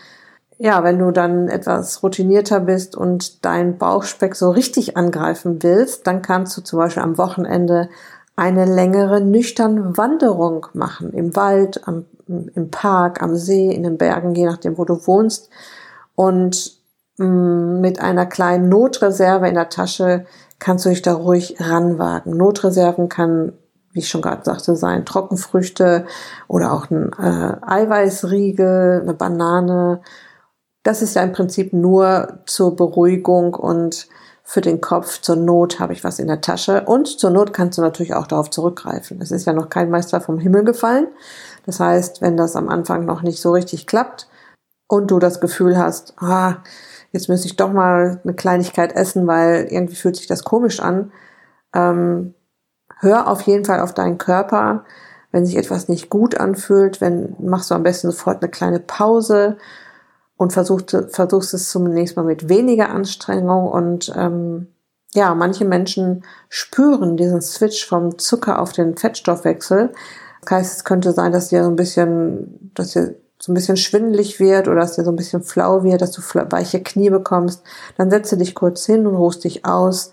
Ja, 0.58 0.84
wenn 0.84 1.00
du 1.00 1.12
dann 1.12 1.48
etwas 1.48 2.04
routinierter 2.04 2.60
bist 2.60 2.96
und 2.96 3.46
deinen 3.46 3.78
Bauchspeck 3.78 4.36
so 4.36 4.52
richtig 4.52 4.98
angreifen 4.98 5.64
willst, 5.64 6.06
dann 6.06 6.22
kannst 6.22 6.58
du 6.58 6.62
zum 6.62 6.80
Beispiel 6.80 7.04
am 7.04 7.18
Wochenende 7.18 7.90
eine 8.36 8.66
längere 8.66 9.22
nüchtern 9.22 9.98
Wanderung 9.98 10.68
machen 10.74 11.14
im 11.14 11.36
Wald, 11.36 11.88
am 11.88 12.06
im 12.30 12.72
Park, 12.72 13.22
am 13.22 13.36
See, 13.36 13.72
in 13.72 13.84
den 13.84 13.98
Bergen, 13.98 14.36
je 14.36 14.46
nachdem, 14.46 14.78
wo 14.78 14.86
du 14.86 15.06
wohnst. 15.08 15.50
Und 16.16 16.80
mm, 17.18 17.82
mit 17.82 18.00
einer 18.00 18.26
kleinen 18.26 18.70
Notreserve 18.70 19.48
in 19.48 19.56
der 19.56 19.70
Tasche 19.70 20.26
kannst 20.60 20.86
du 20.86 20.90
dich 20.90 21.02
da 21.02 21.14
ruhig 21.14 21.56
ranwagen. 21.60 22.38
Notreserven 22.38 23.10
kann, 23.10 23.54
wie 23.92 24.00
ich 24.00 24.10
schon 24.10 24.22
gerade 24.22 24.44
sagte, 24.44 24.76
sein 24.76 25.06
Trockenfrüchte 25.06 26.06
oder 26.48 26.74
auch 26.74 26.90
ein 26.92 27.12
äh, 27.14 27.56
Eiweißriegel, 27.66 29.02
eine 29.02 29.14
Banane. 29.14 30.02
Das 30.84 31.02
ist 31.02 31.16
ja 31.16 31.24
im 31.24 31.32
Prinzip 31.32 31.74
nur 31.74 32.40
zur 32.46 32.76
Beruhigung 32.76 33.56
und 33.56 34.08
für 34.50 34.62
den 34.62 34.82
Kopf. 34.82 35.22
Zur 35.22 35.36
Not 35.36 35.80
habe 35.80 35.94
ich 35.94 36.04
was 36.04 36.18
in 36.18 36.26
der 36.26 36.42
Tasche. 36.42 36.82
Und 36.86 37.20
zur 37.20 37.30
Not 37.30 37.54
kannst 37.54 37.78
du 37.78 37.84
natürlich 37.84 38.16
auch 38.16 38.26
darauf 38.26 38.50
zurückgreifen. 38.50 39.22
Es 39.22 39.30
ist 39.30 39.46
ja 39.46 39.54
noch 39.54 39.70
kein 39.70 39.92
Meister 39.92 40.22
vom 40.22 40.40
Himmel 40.40 40.64
gefallen. 40.64 41.06
Das 41.68 41.80
heißt, 41.80 42.24
wenn 42.24 42.36
das 42.36 42.56
am 42.56 42.68
Anfang 42.68 43.06
noch 43.06 43.22
nicht 43.22 43.40
so 43.42 43.52
richtig 43.52 43.86
klappt 43.86 44.28
und 44.88 45.12
du 45.12 45.20
das 45.20 45.40
Gefühl 45.40 45.78
hast, 45.78 46.16
ah, 46.18 46.64
jetzt 47.12 47.30
müsste 47.30 47.46
ich 47.46 47.58
doch 47.58 47.72
mal 47.72 48.22
eine 48.24 48.34
Kleinigkeit 48.34 48.94
essen, 48.94 49.28
weil 49.28 49.68
irgendwie 49.70 49.96
fühlt 49.96 50.16
sich 50.16 50.26
das 50.26 50.44
komisch 50.44 50.80
an, 50.80 51.12
ähm, 51.76 52.34
hör 53.02 53.28
auf 53.28 53.42
jeden 53.42 53.66
Fall 53.66 53.82
auf 53.82 53.94
deinen 53.94 54.18
Körper. 54.18 54.84
Wenn 55.32 55.46
sich 55.46 55.58
etwas 55.58 55.90
nicht 55.90 56.10
gut 56.10 56.40
anfühlt, 56.40 57.02
wenn 57.02 57.36
machst 57.38 57.70
du 57.70 57.76
am 57.76 57.84
besten 57.84 58.10
sofort 58.10 58.42
eine 58.42 58.50
kleine 58.50 58.80
Pause 58.80 59.58
und 60.40 60.54
versuchst, 60.54 60.98
versuchst 61.12 61.54
es 61.54 61.70
zunächst 61.70 62.16
mal 62.16 62.26
mit 62.26 62.50
weniger 62.50 62.90
Anstrengung 62.90 63.68
und 63.68 64.12
ähm, 64.16 64.68
ja, 65.14 65.36
manche 65.36 65.66
Menschen 65.66 66.24
spüren 66.50 67.18
diesen 67.18 67.42
Switch 67.42 67.88
vom 67.88 68.18
Zucker 68.18 68.60
auf 68.60 68.72
den 68.72 68.98
Fettstoffwechsel 68.98 69.92
das 70.42 70.52
heißt, 70.52 70.78
es 70.78 70.84
könnte 70.84 71.12
sein, 71.12 71.32
dass 71.32 71.50
dir 71.50 71.64
so 71.64 71.70
ein 71.70 71.76
bisschen, 71.76 72.72
dass 72.74 72.92
dir 72.92 73.16
so 73.40 73.52
ein 73.52 73.56
bisschen 73.56 73.78
schwindelig 73.78 74.40
wird 74.40 74.68
oder 74.68 74.82
dass 74.82 74.96
dir 74.96 75.04
so 75.04 75.12
ein 75.12 75.16
bisschen 75.16 75.44
flau 75.44 75.84
wird, 75.84 76.02
dass 76.02 76.12
du 76.12 76.22
weiche 76.22 76.82
Knie 76.82 77.10
bekommst. 77.10 77.64
Dann 77.98 78.10
setze 78.10 78.38
dich 78.38 78.56
kurz 78.56 78.86
hin 78.86 79.08
und 79.08 79.16
ruhst 79.16 79.44
dich 79.44 79.66
aus. 79.66 80.12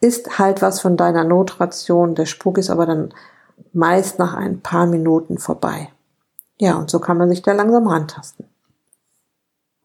Ist 0.00 0.38
halt 0.38 0.62
was 0.62 0.80
von 0.80 0.96
deiner 0.96 1.24
Notration. 1.24 2.14
Der 2.14 2.26
Spuk 2.26 2.58
ist 2.58 2.70
aber 2.70 2.86
dann 2.86 3.14
meist 3.72 4.18
nach 4.18 4.34
ein 4.34 4.60
paar 4.60 4.86
Minuten 4.86 5.38
vorbei. 5.38 5.90
Ja, 6.58 6.76
und 6.76 6.90
so 6.90 6.98
kann 6.98 7.18
man 7.18 7.28
sich 7.28 7.42
da 7.42 7.52
langsam 7.52 7.86
rantasten. 7.86 8.46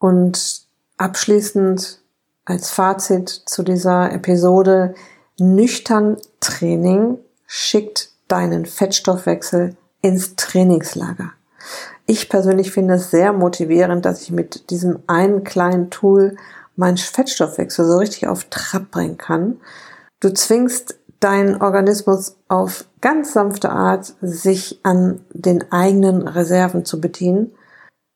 Und 0.02 0.62
abschließend 0.98 2.00
als 2.44 2.70
Fazit 2.70 3.28
zu 3.28 3.62
dieser 3.62 4.12
Episode, 4.12 4.96
nüchtern 5.38 6.16
Training 6.40 7.18
schickt 7.46 8.10
deinen 8.26 8.66
Fettstoffwechsel 8.66 9.76
ins 10.00 10.34
Trainingslager. 10.34 11.30
Ich 12.06 12.28
persönlich 12.28 12.72
finde 12.72 12.94
es 12.94 13.12
sehr 13.12 13.32
motivierend, 13.32 14.04
dass 14.04 14.22
ich 14.22 14.32
mit 14.32 14.70
diesem 14.70 14.98
einen 15.06 15.44
kleinen 15.44 15.88
Tool 15.90 16.36
meinen 16.74 16.96
Fettstoffwechsel 16.96 17.86
so 17.86 17.98
richtig 17.98 18.26
auf 18.26 18.46
Trab 18.50 18.90
bringen 18.90 19.18
kann. 19.18 19.60
Du 20.18 20.34
zwingst 20.34 20.98
deinen 21.20 21.62
Organismus 21.62 22.38
auf 22.48 22.86
ganz 23.00 23.34
sanfte 23.34 23.70
Art, 23.70 24.14
sich 24.20 24.80
an 24.82 25.20
den 25.32 25.70
eigenen 25.70 26.26
Reserven 26.26 26.84
zu 26.84 27.00
bedienen. 27.00 27.52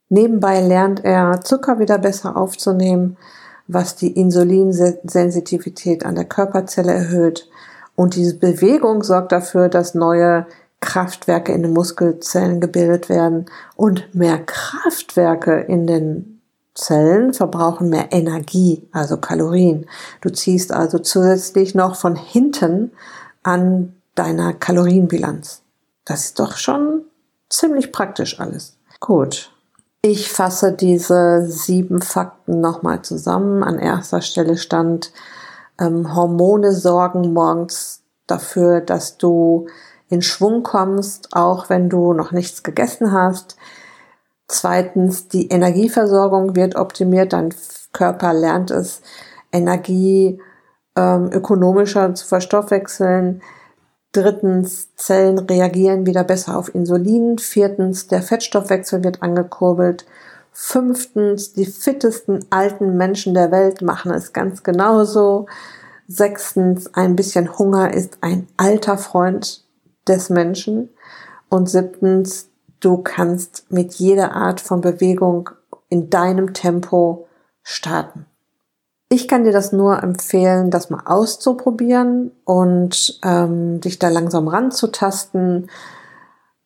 Nebenbei 0.08 0.60
lernt 0.60 1.04
er, 1.04 1.40
Zucker 1.42 1.78
wieder 1.78 1.98
besser 1.98 2.36
aufzunehmen, 2.36 3.16
was 3.66 3.96
die 3.96 4.12
Insulinsensitivität 4.12 6.06
an 6.06 6.14
der 6.14 6.24
Körperzelle 6.24 6.92
erhöht. 6.92 7.48
Und 7.96 8.14
diese 8.14 8.38
Bewegung 8.38 9.02
sorgt 9.02 9.32
dafür, 9.32 9.68
dass 9.68 9.94
neue 9.94 10.46
Kraftwerke 10.80 11.52
in 11.52 11.62
den 11.62 11.72
Muskelzellen 11.72 12.60
gebildet 12.60 13.08
werden 13.08 13.46
und 13.74 14.14
mehr 14.14 14.38
Kraftwerke 14.38 15.60
in 15.60 15.86
den 15.86 16.40
Zellen 16.74 17.32
verbrauchen 17.32 17.88
mehr 17.88 18.12
Energie, 18.12 18.86
also 18.92 19.16
Kalorien. 19.16 19.86
Du 20.20 20.28
ziehst 20.28 20.72
also 20.72 20.98
zusätzlich 20.98 21.74
noch 21.74 21.96
von 21.96 22.14
hinten 22.14 22.92
an 23.42 23.94
deiner 24.14 24.52
Kalorienbilanz. 24.52 25.62
Das 26.04 26.26
ist 26.26 26.38
doch 26.38 26.58
schon 26.58 27.06
Ziemlich 27.48 27.92
praktisch 27.92 28.40
alles. 28.40 28.76
Gut. 29.00 29.52
Ich 30.02 30.30
fasse 30.30 30.72
diese 30.72 31.46
sieben 31.48 32.00
Fakten 32.00 32.60
nochmal 32.60 33.02
zusammen. 33.02 33.64
An 33.64 33.78
erster 33.78 34.20
Stelle 34.20 34.56
stand, 34.56 35.12
ähm, 35.80 36.14
Hormone 36.14 36.72
sorgen 36.72 37.32
morgens 37.32 38.02
dafür, 38.26 38.80
dass 38.80 39.18
du 39.18 39.66
in 40.08 40.22
Schwung 40.22 40.62
kommst, 40.62 41.30
auch 41.32 41.68
wenn 41.68 41.88
du 41.88 42.12
noch 42.12 42.32
nichts 42.32 42.62
gegessen 42.62 43.12
hast. 43.12 43.56
Zweitens, 44.48 45.28
die 45.28 45.48
Energieversorgung 45.48 46.54
wird 46.54 46.76
optimiert, 46.76 47.32
dein 47.32 47.52
Körper 47.92 48.32
lernt 48.32 48.70
es, 48.70 49.02
Energie 49.50 50.40
ähm, 50.96 51.30
ökonomischer 51.32 52.14
zu 52.14 52.26
verstoffwechseln. 52.26 53.42
Drittens, 54.16 54.94
Zellen 54.96 55.38
reagieren 55.40 56.06
wieder 56.06 56.24
besser 56.24 56.56
auf 56.56 56.74
Insulin. 56.74 57.36
Viertens, 57.36 58.06
der 58.06 58.22
Fettstoffwechsel 58.22 59.04
wird 59.04 59.22
angekurbelt. 59.22 60.06
Fünftens, 60.52 61.52
die 61.52 61.66
fittesten 61.66 62.46
alten 62.48 62.96
Menschen 62.96 63.34
der 63.34 63.50
Welt 63.50 63.82
machen 63.82 64.10
es 64.12 64.32
ganz 64.32 64.62
genauso. 64.62 65.48
Sechstens, 66.08 66.94
ein 66.94 67.14
bisschen 67.14 67.58
Hunger 67.58 67.92
ist 67.92 68.16
ein 68.22 68.48
alter 68.56 68.96
Freund 68.96 69.66
des 70.08 70.30
Menschen. 70.30 70.88
Und 71.50 71.68
siebtens, 71.68 72.48
du 72.80 72.96
kannst 73.02 73.70
mit 73.70 73.92
jeder 73.96 74.32
Art 74.32 74.62
von 74.62 74.80
Bewegung 74.80 75.50
in 75.90 76.08
deinem 76.08 76.54
Tempo 76.54 77.28
starten. 77.62 78.24
Ich 79.08 79.28
kann 79.28 79.44
dir 79.44 79.52
das 79.52 79.70
nur 79.72 80.02
empfehlen, 80.02 80.70
das 80.70 80.90
mal 80.90 81.02
auszuprobieren 81.04 82.32
und 82.44 83.20
ähm, 83.24 83.80
dich 83.80 84.00
da 84.00 84.08
langsam 84.08 84.48
ranzutasten. 84.48 85.70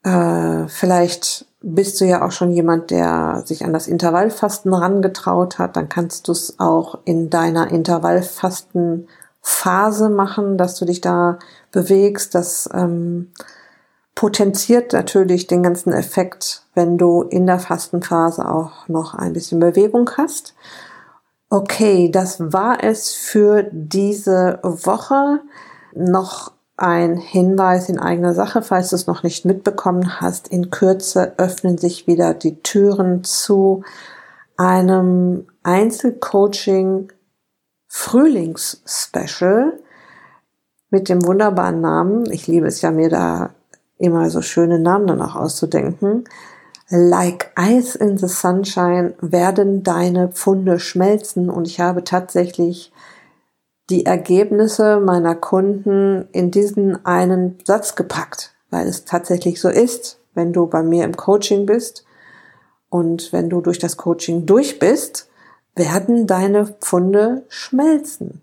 Äh, 0.04 0.66
vielleicht 0.68 1.44
bist 1.60 2.00
du 2.00 2.06
ja 2.06 2.24
auch 2.24 2.32
schon 2.32 2.50
jemand, 2.50 2.90
der 2.90 3.42
sich 3.44 3.62
an 3.62 3.74
das 3.74 3.86
Intervallfasten 3.86 4.72
rangetraut 4.72 5.58
hat. 5.58 5.76
Dann 5.76 5.90
kannst 5.90 6.28
du 6.28 6.32
es 6.32 6.58
auch 6.58 7.00
in 7.04 7.28
deiner 7.28 7.70
Intervallfastenphase 7.70 10.08
machen, 10.08 10.56
dass 10.56 10.76
du 10.76 10.86
dich 10.86 11.02
da 11.02 11.38
bewegst. 11.72 12.34
Das 12.34 12.70
ähm, 12.72 13.32
potenziert 14.14 14.94
natürlich 14.94 15.46
den 15.46 15.62
ganzen 15.62 15.92
Effekt, 15.92 16.62
wenn 16.74 16.96
du 16.96 17.20
in 17.22 17.46
der 17.46 17.58
Fastenphase 17.58 18.48
auch 18.48 18.88
noch 18.88 19.12
ein 19.12 19.34
bisschen 19.34 19.60
Bewegung 19.60 20.08
hast. 20.16 20.54
Okay, 21.52 22.08
das 22.12 22.52
war 22.52 22.84
es 22.84 23.12
für 23.12 23.68
diese 23.72 24.60
Woche. 24.62 25.40
Noch 25.96 26.52
ein 26.76 27.16
Hinweis 27.16 27.88
in 27.88 27.98
eigener 27.98 28.34
Sache, 28.34 28.62
falls 28.62 28.90
du 28.90 28.96
es 28.96 29.08
noch 29.08 29.24
nicht 29.24 29.44
mitbekommen 29.44 30.20
hast. 30.20 30.46
In 30.46 30.70
Kürze 30.70 31.34
öffnen 31.38 31.76
sich 31.76 32.06
wieder 32.06 32.34
die 32.34 32.62
Türen 32.62 33.24
zu 33.24 33.82
einem 34.56 35.48
Einzelcoaching 35.64 37.12
Frühlingsspecial 37.88 39.72
mit 40.90 41.08
dem 41.08 41.26
wunderbaren 41.26 41.80
Namen. 41.80 42.30
Ich 42.30 42.46
liebe 42.46 42.68
es 42.68 42.80
ja, 42.80 42.92
mir 42.92 43.08
da 43.08 43.50
immer 43.98 44.30
so 44.30 44.40
schöne 44.40 44.78
Namen 44.78 45.08
dann 45.08 45.20
auch 45.20 45.34
auszudenken. 45.34 46.24
Like 46.92 47.52
Ice 47.56 47.94
in 47.94 48.18
the 48.18 48.26
Sunshine 48.26 49.14
werden 49.20 49.84
deine 49.84 50.28
Pfunde 50.28 50.80
schmelzen. 50.80 51.48
Und 51.48 51.68
ich 51.68 51.78
habe 51.78 52.02
tatsächlich 52.02 52.92
die 53.90 54.06
Ergebnisse 54.06 54.98
meiner 54.98 55.36
Kunden 55.36 56.28
in 56.32 56.50
diesen 56.50 57.04
einen 57.06 57.58
Satz 57.64 57.94
gepackt, 57.94 58.54
weil 58.70 58.88
es 58.88 59.04
tatsächlich 59.04 59.60
so 59.60 59.68
ist, 59.68 60.18
wenn 60.34 60.52
du 60.52 60.66
bei 60.66 60.82
mir 60.82 61.04
im 61.04 61.16
Coaching 61.16 61.64
bist. 61.64 62.04
Und 62.88 63.32
wenn 63.32 63.48
du 63.48 63.60
durch 63.60 63.78
das 63.78 63.96
Coaching 63.96 64.46
durch 64.46 64.80
bist, 64.80 65.28
werden 65.76 66.26
deine 66.26 66.66
Pfunde 66.66 67.44
schmelzen. 67.48 68.40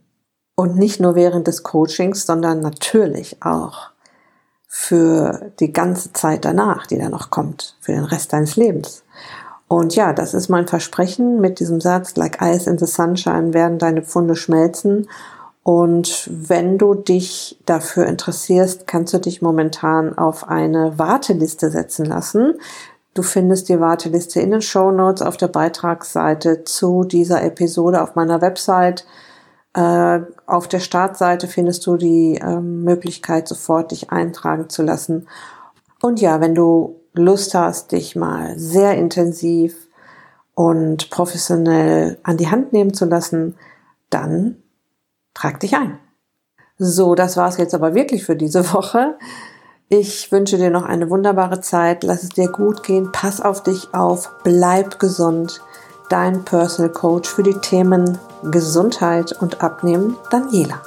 Und 0.56 0.78
nicht 0.78 1.02
nur 1.02 1.16
während 1.16 1.48
des 1.48 1.64
Coachings, 1.64 2.26
sondern 2.26 2.62
natürlich 2.62 3.44
auch 3.44 3.92
für 4.68 5.52
die 5.60 5.72
ganze 5.72 6.14
Zeit 6.14 6.46
danach, 6.46 6.88
die 6.88 6.98
da 6.98 7.10
noch 7.10 7.30
kommt, 7.32 7.78
für 7.80 7.94
den 7.94 8.04
Rest 8.04 8.34
deines 8.34 8.58
Lebens. 8.58 9.04
Und 9.68 9.96
ja, 9.96 10.14
das 10.14 10.34
ist 10.34 10.50
mein 10.50 10.68
Versprechen 10.68 11.42
mit 11.42 11.60
diesem 11.60 11.82
Satz, 11.82 12.16
like 12.16 12.42
ice 12.42 12.70
in 12.70 12.78
the 12.78 12.86
sunshine 12.86 13.54
werden 13.54 13.80
deine 13.80 14.02
Pfunde 14.02 14.36
schmelzen. 14.36 15.10
Und 15.64 16.30
wenn 16.32 16.78
du 16.78 16.94
dich 16.94 17.60
dafür 17.66 18.06
interessierst, 18.06 18.88
kannst 18.88 19.14
du 19.14 19.18
dich 19.18 19.42
momentan 19.42 20.18
auf 20.18 20.48
eine 20.48 20.98
Warteliste 20.98 21.70
setzen 21.70 22.06
lassen. 22.06 22.54
Du 23.14 23.22
findest 23.22 23.68
die 23.68 23.80
Warteliste 23.80 24.40
in 24.40 24.52
den 24.52 24.62
Show 24.62 24.92
Notes 24.92 25.22
auf 25.22 25.36
der 25.36 25.50
Beitragsseite 25.50 26.64
zu 26.64 27.04
dieser 27.04 27.44
Episode 27.44 28.02
auf 28.02 28.16
meiner 28.16 28.42
Website 28.42 29.06
auf 30.48 30.68
der 30.68 30.80
Startseite 30.80 31.48
findest 31.48 31.86
du 31.86 31.98
die 31.98 32.36
äh, 32.36 32.60
Möglichkeit, 32.60 33.48
sofort 33.48 33.92
dich 33.92 34.12
eintragen 34.12 34.70
zu 34.70 34.82
lassen. 34.82 35.28
Und 36.02 36.20
ja, 36.20 36.42
wenn 36.42 36.56
du 36.56 37.02
Lust 37.14 37.54
hast, 37.54 37.92
dich 37.92 38.16
mal 38.16 38.58
sehr 38.58 38.96
intensiv 38.96 39.76
und 40.56 41.10
professionell 41.10 42.18
an 42.24 42.38
die 42.38 42.50
Hand 42.50 42.74
nehmen 42.74 42.94
zu 42.94 43.06
lassen, 43.06 43.56
dann 44.10 44.58
trag 45.34 45.60
dich 45.60 45.76
ein. 45.76 46.00
So, 46.80 47.14
das 47.14 47.38
war's 47.38 47.58
jetzt 47.58 47.76
aber 47.76 47.94
wirklich 47.94 48.26
für 48.26 48.36
diese 48.36 48.74
Woche. 48.74 49.18
Ich 49.90 50.32
wünsche 50.32 50.58
dir 50.58 50.72
noch 50.72 50.86
eine 50.86 51.10
wunderbare 51.10 51.62
Zeit. 51.62 52.04
Lass 52.04 52.24
es 52.24 52.30
dir 52.30 52.52
gut 52.52 52.84
gehen. 52.84 53.12
Pass 53.12 53.42
auf 53.42 53.64
dich 53.64 53.94
auf. 53.94 54.32
Bleib 54.44 55.00
gesund 55.00 55.62
dein 56.10 56.44
Personal 56.44 56.92
Coach 56.92 57.30
für 57.30 57.44
die 57.44 57.56
Themen 57.56 58.18
Gesundheit 58.44 59.34
und 59.40 59.62
Abnehmen, 59.62 60.18
Daniela. 60.30 60.82